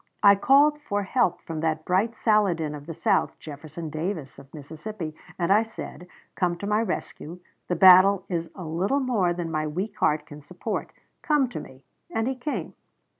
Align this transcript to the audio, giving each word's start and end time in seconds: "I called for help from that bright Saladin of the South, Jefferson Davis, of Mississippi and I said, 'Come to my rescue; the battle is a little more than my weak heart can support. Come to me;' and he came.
"I 0.23 0.33
called 0.33 0.81
for 0.81 1.03
help 1.03 1.43
from 1.43 1.59
that 1.59 1.85
bright 1.85 2.15
Saladin 2.15 2.73
of 2.73 2.87
the 2.87 2.93
South, 2.95 3.37
Jefferson 3.37 3.91
Davis, 3.91 4.39
of 4.39 4.51
Mississippi 4.51 5.13
and 5.37 5.53
I 5.53 5.61
said, 5.61 6.07
'Come 6.33 6.57
to 6.57 6.65
my 6.65 6.81
rescue; 6.81 7.39
the 7.67 7.75
battle 7.75 8.25
is 8.27 8.49
a 8.55 8.63
little 8.65 8.99
more 8.99 9.31
than 9.31 9.51
my 9.51 9.67
weak 9.67 9.95
heart 9.97 10.25
can 10.25 10.41
support. 10.41 10.91
Come 11.21 11.49
to 11.49 11.59
me;' 11.59 11.83
and 12.09 12.27
he 12.27 12.33
came. 12.33 12.73